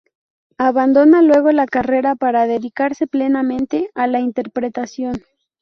[0.57, 5.21] Abandona luego la carrera para dedicarse plenamente a la interpretación.